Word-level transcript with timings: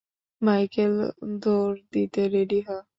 Michael, 0.41 0.93
দৌড় 1.39 1.77
দিতে 1.93 2.21
ready 2.27 2.59
হ। 2.61 2.81